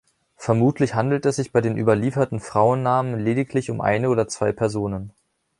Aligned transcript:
Vermutlich 0.35 0.95
handelt 0.95 1.27
es 1.27 1.35
sich 1.35 1.51
bei 1.51 1.61
den 1.61 1.77
überlieferten 1.77 2.39
Frauennamen 2.39 3.19
lediglich 3.19 3.69
um 3.69 3.81
eine 3.81 4.09
oder 4.09 4.27
zwei 4.27 4.51
Personen. 4.51 5.13